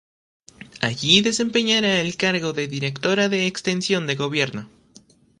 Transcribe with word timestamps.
Allí 0.79 1.21
desempeñará 1.21 1.99
el 2.01 2.17
cargo 2.17 2.53
de 2.53 2.67
Directora 2.67 3.29
de 3.29 3.45
extensión 3.45 4.07
de 4.07 4.15
Gobierno. 4.15 4.67